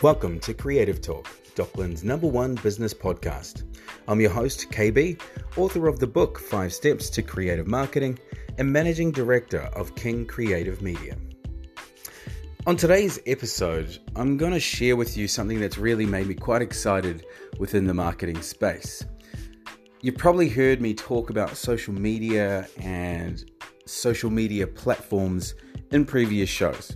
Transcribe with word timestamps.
Welcome 0.00 0.38
to 0.40 0.54
Creative 0.54 1.00
Talk, 1.00 1.28
Dockland's 1.56 2.04
number 2.04 2.28
one 2.28 2.54
business 2.54 2.94
podcast. 2.94 3.64
I'm 4.06 4.20
your 4.20 4.30
host, 4.30 4.70
KB, 4.70 5.20
author 5.56 5.88
of 5.88 5.98
the 5.98 6.06
book 6.06 6.38
Five 6.38 6.72
Steps 6.72 7.10
to 7.10 7.20
Creative 7.20 7.66
Marketing 7.66 8.16
and 8.58 8.72
managing 8.72 9.10
director 9.10 9.62
of 9.74 9.96
King 9.96 10.24
Creative 10.24 10.80
Media. 10.80 11.16
On 12.68 12.76
today's 12.76 13.18
episode, 13.26 13.98
I'm 14.14 14.36
going 14.36 14.52
to 14.52 14.60
share 14.60 14.94
with 14.94 15.16
you 15.16 15.26
something 15.26 15.58
that's 15.58 15.78
really 15.78 16.06
made 16.06 16.28
me 16.28 16.34
quite 16.34 16.62
excited 16.62 17.26
within 17.58 17.84
the 17.84 17.94
marketing 17.94 18.40
space. 18.40 19.04
You've 20.00 20.16
probably 20.16 20.48
heard 20.48 20.80
me 20.80 20.94
talk 20.94 21.28
about 21.28 21.56
social 21.56 21.92
media 21.92 22.68
and 22.80 23.50
social 23.86 24.30
media 24.30 24.68
platforms 24.68 25.56
in 25.90 26.04
previous 26.04 26.48
shows 26.48 26.94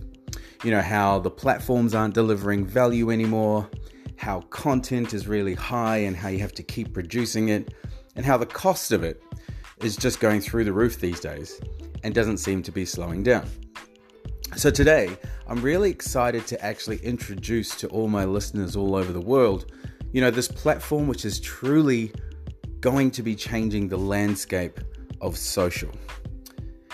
you 0.63 0.71
know, 0.71 0.81
how 0.81 1.19
the 1.19 1.29
platforms 1.29 1.93
aren't 1.93 2.13
delivering 2.13 2.65
value 2.65 3.11
anymore, 3.11 3.69
how 4.15 4.41
content 4.49 5.13
is 5.13 5.27
really 5.27 5.53
high 5.53 5.97
and 5.97 6.15
how 6.15 6.29
you 6.29 6.39
have 6.39 6.53
to 6.53 6.63
keep 6.63 6.93
producing 6.93 7.49
it, 7.49 7.73
and 8.15 8.25
how 8.25 8.37
the 8.37 8.45
cost 8.45 8.91
of 8.91 9.03
it 9.03 9.21
is 9.79 9.97
just 9.97 10.19
going 10.19 10.39
through 10.39 10.63
the 10.63 10.71
roof 10.71 10.99
these 10.99 11.19
days 11.19 11.59
and 12.03 12.13
doesn't 12.15 12.37
seem 12.37 12.63
to 12.63 12.71
be 12.71 12.85
slowing 12.85 13.23
down. 13.23 13.47
So, 14.55 14.69
today, 14.69 15.17
I'm 15.47 15.61
really 15.61 15.89
excited 15.89 16.47
to 16.47 16.63
actually 16.63 16.97
introduce 16.97 17.75
to 17.77 17.87
all 17.89 18.07
my 18.07 18.23
listeners 18.23 18.75
all 18.75 18.95
over 18.95 19.11
the 19.11 19.21
world, 19.21 19.71
you 20.11 20.21
know, 20.21 20.31
this 20.31 20.47
platform 20.47 21.07
which 21.07 21.25
is 21.25 21.39
truly 21.39 22.13
going 22.79 23.11
to 23.11 23.23
be 23.23 23.35
changing 23.35 23.87
the 23.87 23.97
landscape 23.97 24.79
of 25.21 25.37
social. 25.37 25.89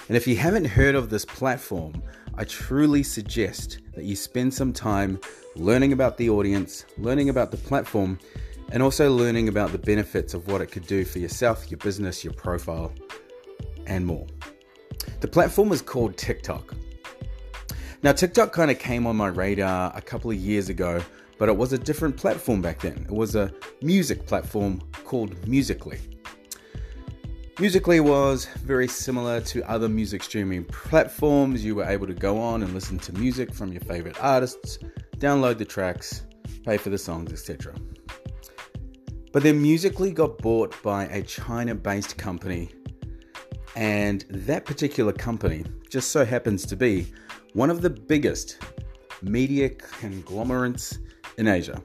And 0.08 0.16
if 0.18 0.26
you 0.26 0.36
haven't 0.36 0.66
heard 0.66 0.96
of 0.96 1.10
this 1.10 1.26
platform, 1.26 2.02
I 2.40 2.46
truly 2.46 3.04
suggest 3.04 3.80
that 3.96 4.06
you 4.06 4.16
spend 4.16 4.54
some 4.54 4.72
time 4.72 5.20
learning 5.58 5.92
about 5.92 6.16
the 6.16 6.30
audience, 6.30 6.86
learning 6.98 7.28
about 7.28 7.52
the 7.52 7.58
platform, 7.58 8.18
and 8.72 8.82
also 8.82 9.14
learning 9.14 9.50
about 9.50 9.74
the 9.74 9.78
benefits 9.78 10.34
of 10.34 10.48
what 10.48 10.62
it 10.62 10.68
could 10.68 10.88
do 10.88 11.04
for 11.04 11.20
yourself, 11.20 11.70
your 11.70 11.80
business, 11.80 12.24
your 12.24 12.32
profile, 12.32 12.94
and 13.88 14.06
more. 14.06 14.26
The 15.20 15.28
platform 15.28 15.74
is 15.74 15.82
called 15.82 16.16
TikTok. 16.16 16.76
Now, 18.04 18.14
TikTok 18.14 18.54
kind 18.54 18.72
of 18.72 18.80
came 18.80 19.06
on 19.06 19.18
my 19.18 19.28
radar 19.28 19.92
a 19.94 20.02
couple 20.02 20.32
of 20.32 20.38
years 20.38 20.70
ago, 20.70 21.04
but 21.40 21.50
it 21.50 21.58
was 21.58 21.74
a 21.74 21.78
different 21.78 22.16
platform 22.16 22.62
back 22.62 22.80
then. 22.80 23.06
It 23.10 23.14
was 23.14 23.36
a 23.36 23.52
music 23.82 24.26
platform 24.26 24.82
called 25.04 25.46
Musical.ly. 25.46 26.19
Musical.ly 27.60 28.00
was 28.00 28.46
very 28.64 28.88
similar 28.88 29.42
to 29.42 29.62
other 29.70 29.90
music 29.90 30.24
streaming 30.24 30.64
platforms. 30.64 31.62
You 31.66 31.76
were 31.76 31.84
able 31.84 32.08
to 32.08 32.14
go 32.14 32.40
on 32.40 32.64
and 32.64 32.74
listen 32.74 32.98
to 33.00 33.12
music 33.12 33.54
from 33.54 33.74
your 33.74 33.82
favorite 33.82 34.16
artists, 34.24 34.80
download 35.18 35.58
the 35.58 35.66
tracks, 35.66 36.24
pay 36.64 36.78
for 36.78 36.90
the 36.90 36.98
songs, 36.98 37.34
etc. 37.34 37.76
But 39.34 39.44
then 39.44 39.62
Musical.ly 39.62 40.12
got 40.12 40.38
bought 40.38 40.82
by 40.82 41.08
a 41.08 41.22
China 41.22 41.76
based 41.76 42.18
company, 42.18 42.70
and 43.76 44.24
that 44.30 44.64
particular 44.64 45.12
company 45.12 45.66
just 45.90 46.12
so 46.12 46.24
happens 46.24 46.66
to 46.66 46.78
be 46.78 47.12
one 47.52 47.70
of 47.70 47.82
the 47.82 47.90
biggest 47.90 48.58
media 49.22 49.68
conglomerates 49.68 51.00
in 51.38 51.46
Asia. 51.46 51.84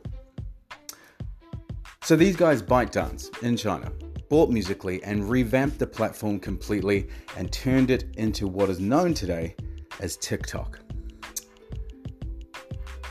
So 2.04 2.14
these 2.14 2.36
guys 2.36 2.62
ByteDance 2.62 3.42
in 3.42 3.56
China 3.56 3.90
Musical.ly 4.34 5.00
and 5.04 5.30
revamped 5.30 5.78
the 5.78 5.86
platform 5.86 6.40
completely 6.40 7.08
and 7.36 7.52
turned 7.52 7.88
it 7.88 8.06
into 8.16 8.48
what 8.48 8.68
is 8.68 8.80
known 8.80 9.14
today 9.14 9.54
as 10.00 10.16
TikTok. 10.16 10.80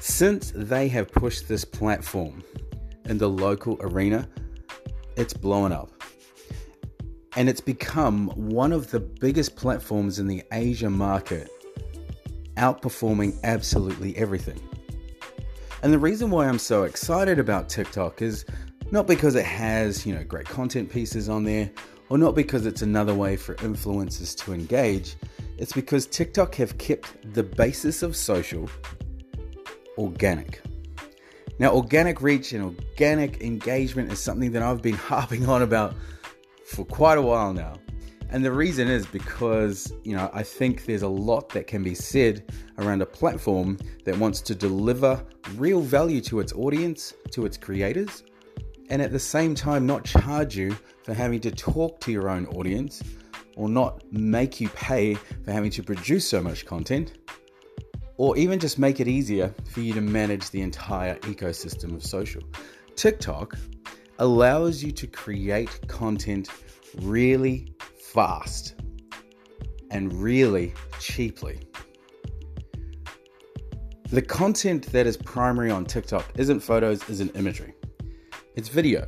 Since 0.02 0.52
they 0.54 0.90
have 0.90 1.10
pushed 1.14 1.48
this 1.48 1.64
platform 1.64 2.44
in 3.06 3.18
the 3.18 3.30
local 3.30 3.78
arena, 3.80 4.28
it's 5.16 5.34
blown 5.34 5.72
up. 5.72 5.92
And 7.38 7.48
it's 7.48 7.62
become 7.62 8.28
one 8.36 8.74
of 8.74 8.92
the 8.92 9.00
biggest 9.00 9.56
platforms 9.56 10.20
in 10.20 10.28
the 10.28 10.44
Asia 10.52 10.90
market, 10.90 11.50
outperforming 12.58 13.38
absolutely 13.46 14.16
everything. 14.18 14.60
And 15.84 15.92
the 15.94 16.00
reason 16.00 16.30
why 16.30 16.48
I'm 16.48 16.60
so 16.60 16.84
excited 16.84 17.40
about 17.40 17.70
TikTok 17.70 18.22
is 18.22 18.46
not 18.94 19.08
because 19.08 19.34
it 19.34 19.44
has, 19.44 20.06
you 20.06 20.14
know, 20.14 20.24
great 20.24 20.46
content 20.46 20.88
pieces 20.88 21.28
on 21.28 21.44
there, 21.44 21.72
or 22.10 22.18
not 22.20 22.36
because 22.36 22.68
it's 22.68 22.84
another 22.84 23.16
way 23.16 23.36
for 23.36 23.56
influencers 23.56 24.38
to 24.38 24.54
engage. 24.54 25.16
It's 25.58 25.74
because 25.74 26.06
TikTok 26.06 26.54
have 26.56 26.78
kept 26.78 27.34
the 27.34 27.42
basis 27.42 28.04
of 28.04 28.16
social 28.16 28.70
organic. 29.98 30.62
Now, 31.58 31.74
organic 31.74 32.22
reach 32.22 32.54
and 32.54 32.64
organic 32.64 33.42
engagement 33.42 34.12
is 34.12 34.20
something 34.20 34.52
that 34.52 34.62
I've 34.62 34.84
been 34.84 34.94
harping 35.10 35.50
on 35.50 35.64
about 35.64 35.96
for 36.64 36.86
quite 36.86 37.18
a 37.18 37.22
while 37.24 37.52
now. 37.52 37.74
And 38.30 38.46
the 38.46 38.52
reason 38.52 38.88
is 38.88 39.08
because, 39.08 39.92
you 40.04 40.16
know, 40.16 40.30
I 40.34 40.44
think 40.44 40.86
there's 40.86 41.02
a 41.02 41.08
lot 41.08 41.50
that 41.50 41.66
can 41.66 41.82
be 41.84 41.96
said 41.96 42.44
around 42.78 43.02
a 43.02 43.08
platform 43.08 43.80
that 44.06 44.16
wants 44.20 44.40
to 44.42 44.54
deliver 44.54 45.26
real 45.56 45.82
value 45.82 46.22
to 46.22 46.40
its 46.42 46.54
audience, 46.54 47.16
to 47.32 47.48
its 47.48 47.58
creators, 47.58 48.22
and 48.90 49.02
at 49.02 49.12
the 49.12 49.20
same 49.20 49.56
time 49.56 49.86
not 49.86 50.04
charge 50.06 50.56
you 50.56 50.76
for 51.04 51.14
having 51.14 51.40
to 51.42 51.52
talk 51.52 52.00
to 52.02 52.12
your 52.12 52.30
own 52.30 52.46
audience 52.48 53.02
or 53.56 53.70
not 53.70 54.04
make 54.12 54.60
you 54.60 54.70
pay 54.70 55.14
for 55.14 55.52
having 55.52 55.72
to 55.72 55.84
produce 55.84 56.28
so 56.28 56.42
much 56.42 56.66
content 56.66 57.18
or 58.18 58.38
even 58.38 58.60
just 58.60 58.78
make 58.80 59.00
it 59.00 59.08
easier 59.08 59.54
for 59.70 59.82
you 59.82 59.94
to 59.94 60.02
manage 60.02 60.50
the 60.52 60.62
entire 60.62 61.16
ecosystem 61.20 61.96
of 61.96 62.04
social. 62.04 62.42
TikTok 62.96 63.58
allows 64.20 64.84
you 64.84 64.92
to 64.92 65.08
create 65.08 65.88
content 65.88 66.50
really 67.02 67.74
fast 67.98 68.76
and 69.92 70.14
really 70.14 70.74
cheaply. 71.00 71.60
The 74.10 74.22
content 74.22 74.92
that 74.92 75.08
is 75.08 75.18
primary 75.18 75.72
on 75.72 75.86
TikTok 75.86 76.34
isn't 76.36 76.60
photos, 76.60 77.10
isn't 77.10 77.36
imagery. 77.36 77.74
It's 78.56 78.70
video. 78.70 79.08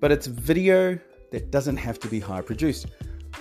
But 0.00 0.12
it's 0.12 0.26
video 0.26 0.98
that 1.30 1.50
doesn't 1.50 1.78
have 1.78 1.98
to 2.00 2.08
be 2.08 2.20
high 2.20 2.42
produced. 2.42 2.88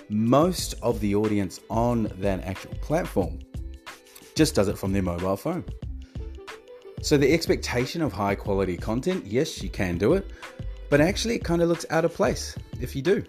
Most 0.07 0.75
of 0.81 1.01
the 1.01 1.13
audience 1.13 1.59
on 1.69 2.03
that 2.19 2.41
actual 2.45 2.73
platform 2.75 3.39
just 4.33 4.55
does 4.55 4.69
it 4.69 4.77
from 4.77 4.93
their 4.93 5.01
mobile 5.01 5.35
phone. 5.35 5.65
So 7.01 7.17
the 7.17 7.33
expectation 7.33 8.01
of 8.01 8.13
high 8.13 8.35
quality 8.35 8.77
content, 8.77 9.25
yes, 9.25 9.61
you 9.61 9.69
can 9.69 9.97
do 9.97 10.13
it, 10.13 10.31
but 10.89 11.01
actually 11.01 11.35
it 11.35 11.43
kind 11.43 11.61
of 11.61 11.67
looks 11.67 11.85
out 11.89 12.05
of 12.05 12.13
place 12.13 12.55
if 12.79 12.95
you 12.95 13.01
do. 13.01 13.25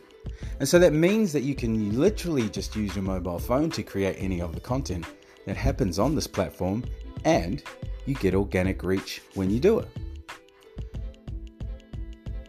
And 0.60 0.68
so 0.68 0.78
that 0.78 0.92
means 0.92 1.32
that 1.32 1.42
you 1.42 1.56
can 1.56 1.98
literally 1.98 2.48
just 2.48 2.76
use 2.76 2.94
your 2.94 3.04
mobile 3.04 3.40
phone 3.40 3.68
to 3.70 3.82
create 3.82 4.14
any 4.16 4.40
of 4.40 4.54
the 4.54 4.60
content 4.60 5.06
that 5.44 5.56
happens 5.56 5.98
on 5.98 6.14
this 6.14 6.28
platform 6.28 6.84
and 7.24 7.64
you 8.06 8.14
get 8.14 8.36
organic 8.36 8.84
reach 8.84 9.22
when 9.34 9.50
you 9.50 9.58
do 9.58 9.80
it. 9.80 9.88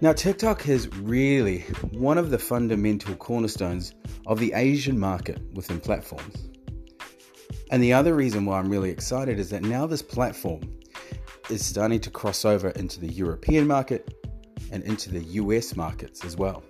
Now, 0.02 0.14
TikTok 0.14 0.70
is 0.70 0.88
really 1.00 1.60
one 1.92 2.18
of 2.18 2.30
the 2.30 2.40
fundamental 2.40 3.16
cornerstones 3.16 3.96
of 4.28 4.40
the 4.40 4.54
Asian 4.54 4.98
market 4.98 5.42
within 5.54 5.82
platforms. 5.82 6.50
And 7.70 7.84
the 7.84 7.92
other 7.92 8.16
reason 8.16 8.46
why 8.46 8.60
I'm 8.60 8.70
really 8.70 8.92
excited 8.92 9.40
is 9.40 9.50
that 9.50 9.62
now 9.62 9.86
this 9.86 10.02
platform 10.02 10.62
is 11.50 11.66
starting 11.66 12.00
to 12.00 12.10
cross 12.10 12.46
over 12.46 12.70
into 12.70 13.02
the 13.02 13.12
European 13.12 13.68
market 13.68 14.26
and 14.72 14.84
into 14.84 15.12
the 15.12 15.20
US 15.20 15.76
markets 15.76 16.24
as 16.24 16.38
well. 16.38 16.64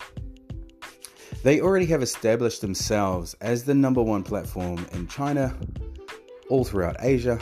They 1.43 1.61
already 1.61 1.85
have 1.85 2.01
established 2.01 2.61
themselves 2.61 3.35
as 3.41 3.63
the 3.63 3.75
number 3.75 4.01
one 4.01 4.23
platform 4.23 4.87
in 4.91 5.07
China, 5.07 5.55
all 6.49 6.63
throughout 6.63 6.95
Asia, 6.99 7.37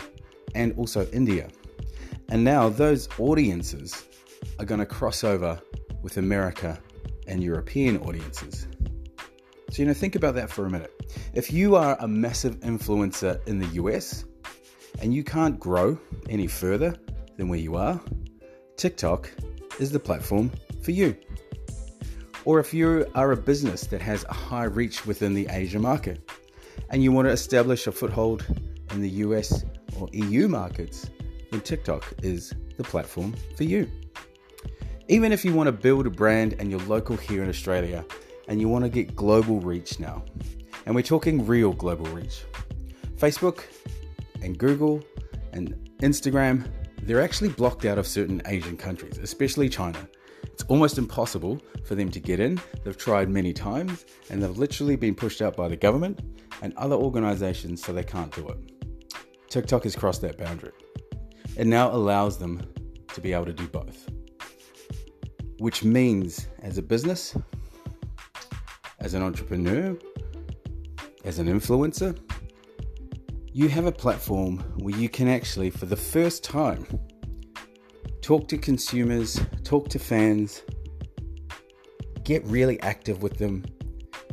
and 0.53 0.73
also 0.77 1.07
India. 1.11 1.47
And 2.27 2.43
now 2.43 2.67
those 2.67 3.07
audiences 3.19 4.03
are 4.59 4.65
going 4.65 4.79
to 4.79 4.85
cross 4.85 5.23
over 5.23 5.61
with 6.01 6.17
America 6.17 6.79
and 7.27 7.43
European 7.43 7.97
audiences. 7.99 8.67
So, 9.69 9.81
you 9.81 9.85
know, 9.87 9.93
think 9.93 10.15
about 10.15 10.35
that 10.35 10.49
for 10.49 10.65
a 10.65 10.69
minute. 10.69 10.93
If 11.33 11.51
you 11.51 11.75
are 11.75 11.97
a 11.99 12.07
massive 12.07 12.59
influencer 12.61 13.45
in 13.47 13.59
the 13.59 13.67
US 13.81 14.25
and 15.01 15.13
you 15.13 15.23
can't 15.23 15.59
grow 15.59 15.99
any 16.29 16.47
further 16.47 16.95
than 17.35 17.49
where 17.49 17.59
you 17.59 17.75
are, 17.75 17.99
TikTok 18.77 19.29
is 19.79 19.91
the 19.91 19.99
platform 19.99 20.51
for 20.81 20.91
you. 20.91 21.15
Or 22.45 22.59
if 22.59 22.73
you 22.73 23.05
are 23.13 23.33
a 23.33 23.37
business 23.37 23.87
that 23.87 24.01
has 24.01 24.23
a 24.29 24.33
high 24.33 24.63
reach 24.63 25.05
within 25.05 25.33
the 25.33 25.47
Asia 25.49 25.79
market 25.79 26.31
and 26.89 27.03
you 27.03 27.11
want 27.11 27.27
to 27.27 27.31
establish 27.31 27.87
a 27.87 27.91
foothold 27.91 28.45
in 28.91 29.01
the 29.01 29.09
US 29.09 29.65
or 29.99 30.07
EU 30.13 30.47
markets, 30.47 31.09
then 31.51 31.59
TikTok 31.61 32.13
is 32.23 32.53
the 32.77 32.83
platform 32.83 33.35
for 33.57 33.65
you. 33.65 33.89
Even 35.09 35.31
if 35.31 35.45
you 35.45 35.53
want 35.53 35.67
to 35.67 35.71
build 35.71 36.05
a 36.05 36.09
brand 36.09 36.55
and 36.59 36.69
you're 36.69 36.81
local 36.81 37.15
here 37.15 37.41
in 37.41 37.47
Australia 37.47 38.03
and 38.49 38.59
you 38.59 38.67
want 38.67 38.83
to 38.83 38.89
get 38.89 39.15
global 39.15 39.61
reach 39.61 40.01
now, 40.01 40.21
and 40.85 40.93
we're 40.93 41.01
talking 41.01 41.45
real 41.45 41.71
global 41.71 42.05
reach, 42.07 42.43
Facebook 43.15 43.63
and 44.41 44.57
Google 44.57 45.01
and 45.53 45.89
Instagram, 46.01 46.69
they're 47.03 47.21
actually 47.21 47.47
blocked 47.47 47.85
out 47.85 47.97
of 47.97 48.05
certain 48.05 48.41
Asian 48.47 48.75
countries, 48.75 49.17
especially 49.17 49.69
China. 49.69 50.09
It's 50.43 50.63
almost 50.63 50.97
impossible 50.97 51.61
for 51.85 51.95
them 51.95 52.11
to 52.11 52.19
get 52.19 52.41
in. 52.41 52.59
They've 52.83 52.97
tried 52.97 53.29
many 53.29 53.53
times 53.53 54.05
and 54.29 54.43
they've 54.43 54.57
literally 54.57 54.97
been 54.97 55.15
pushed 55.15 55.41
out 55.41 55.55
by 55.55 55.69
the 55.69 55.77
government 55.77 56.19
and 56.61 56.73
other 56.75 56.97
organizations 56.97 57.81
so 57.81 57.93
they 57.93 58.03
can't 58.03 58.35
do 58.35 58.45
it. 58.49 58.57
TikTok 59.49 59.83
has 59.83 59.95
crossed 59.95 60.21
that 60.23 60.37
boundary. 60.37 60.73
It 61.55 61.65
now 61.65 61.95
allows 61.95 62.37
them 62.37 62.61
to 63.13 63.21
be 63.21 63.31
able 63.31 63.45
to 63.45 63.53
do 63.53 63.67
both. 63.69 64.09
Which 65.59 65.83
means, 65.83 66.47
as 66.61 66.77
a 66.77 66.81
business, 66.81 67.35
as 68.99 69.13
an 69.13 69.21
entrepreneur, 69.23 69.97
as 71.23 71.39
an 71.39 71.47
influencer, 71.47 72.17
you 73.53 73.67
have 73.69 73.85
a 73.85 73.91
platform 73.91 74.59
where 74.77 74.95
you 74.95 75.09
can 75.09 75.27
actually, 75.27 75.71
for 75.71 75.87
the 75.87 75.95
first 75.95 76.43
time, 76.43 76.85
talk 78.21 78.47
to 78.49 78.57
consumers, 78.57 79.39
talk 79.63 79.89
to 79.89 79.97
fans, 79.97 80.61
get 82.23 82.45
really 82.45 82.79
active 82.81 83.23
with 83.23 83.37
them, 83.37 83.65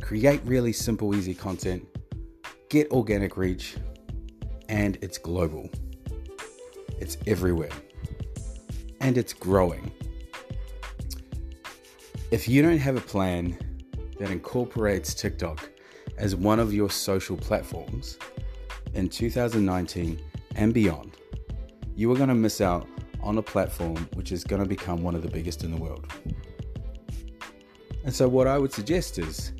create 0.01 0.41
really 0.45 0.73
simple, 0.73 1.15
easy 1.15 1.33
content, 1.33 1.87
get 2.69 2.91
organic 2.91 3.35
reach, 3.35 3.77
and 4.69 4.97
it's 5.01 5.17
global. 5.17 5.69
It's 6.99 7.17
everywhere. 7.25 7.71
And 9.01 9.17
it's 9.17 9.33
growing. 9.33 9.91
If 12.35 12.49
you 12.49 12.61
don't 12.61 12.79
have 12.79 12.97
a 12.97 13.01
plan 13.01 13.57
that 14.19 14.29
incorporates 14.29 15.13
TikTok 15.13 15.69
as 16.17 16.35
one 16.35 16.59
of 16.59 16.73
your 16.73 16.89
social 16.89 17.37
platforms 17.37 18.17
in 18.93 19.07
2019 19.07 20.19
and 20.55 20.73
beyond, 20.73 21.15
you 21.95 22.11
are 22.11 22.15
going 22.17 22.27
to 22.27 22.35
miss 22.35 22.59
out 22.59 22.89
on 23.21 23.37
a 23.37 23.41
platform 23.41 24.09
which 24.15 24.33
is 24.33 24.43
going 24.43 24.61
to 24.61 24.67
become 24.67 25.01
one 25.01 25.15
of 25.15 25.21
the 25.21 25.29
biggest 25.29 25.63
in 25.63 25.71
the 25.71 25.77
world. 25.77 26.11
And 28.03 28.13
so, 28.13 28.27
what 28.27 28.47
I 28.47 28.57
would 28.57 28.73
suggest 28.73 29.17
is 29.17 29.53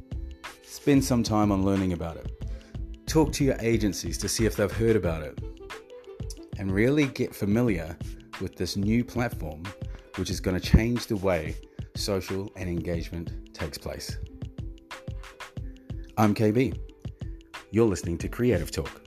spend 0.61 1.01
some 1.01 1.23
time 1.23 1.53
on 1.53 1.63
learning 1.63 1.93
about 1.93 2.17
it. 2.17 2.29
Talk 3.05 3.31
to 3.35 3.45
your 3.45 3.55
agencies 3.61 4.17
to 4.17 4.27
see 4.27 4.45
if 4.45 4.57
they've 4.57 4.69
heard 4.69 4.97
about 4.97 5.21
it. 5.21 5.39
And 6.59 6.69
really 6.73 7.05
get 7.05 7.33
familiar 7.33 7.97
with 8.41 8.57
this 8.57 8.75
new 8.75 9.05
platform, 9.05 9.63
which 10.17 10.29
is 10.29 10.41
going 10.41 10.59
to 10.59 10.69
change 10.69 11.07
the 11.07 11.15
way 11.15 11.55
social 11.95 12.51
and 12.55 12.69
engagement 12.69 13.53
takes 13.53 13.77
place. 13.77 14.17
I'm 16.17 16.33
KB. 16.33 16.77
You're 17.71 17.87
listening 17.87 18.17
to 18.19 18.29
Creative 18.29 18.71
Talk. 18.71 19.04